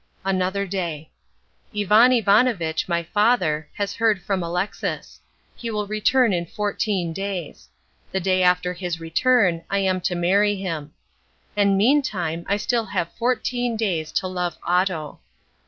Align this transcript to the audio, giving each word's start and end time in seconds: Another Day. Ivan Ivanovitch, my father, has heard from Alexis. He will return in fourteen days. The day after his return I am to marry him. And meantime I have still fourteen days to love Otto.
Another 0.25 0.65
Day. 0.65 1.11
Ivan 1.77 2.11
Ivanovitch, 2.11 2.89
my 2.89 3.03
father, 3.03 3.69
has 3.75 3.93
heard 3.93 4.19
from 4.23 4.41
Alexis. 4.41 5.19
He 5.55 5.69
will 5.69 5.85
return 5.85 6.33
in 6.33 6.47
fourteen 6.47 7.13
days. 7.13 7.69
The 8.11 8.19
day 8.19 8.41
after 8.41 8.73
his 8.73 8.99
return 8.99 9.63
I 9.69 9.77
am 9.77 10.01
to 10.01 10.15
marry 10.15 10.55
him. 10.55 10.93
And 11.55 11.77
meantime 11.77 12.47
I 12.49 12.53
have 12.53 12.61
still 12.61 12.89
fourteen 13.19 13.77
days 13.77 14.11
to 14.13 14.27
love 14.27 14.57
Otto. 14.63 15.19